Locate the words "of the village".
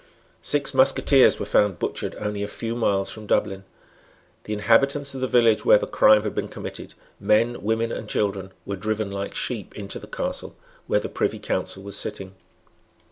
5.13-5.63